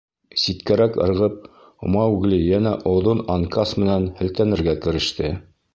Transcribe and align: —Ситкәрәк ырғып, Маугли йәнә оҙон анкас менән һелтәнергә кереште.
—Ситкәрәк 0.43 0.95
ырғып, 1.05 1.35
Маугли 1.97 2.41
йәнә 2.49 2.73
оҙон 2.95 3.25
анкас 3.37 3.79
менән 3.83 4.13
һелтәнергә 4.23 4.79
кереште. 4.87 5.37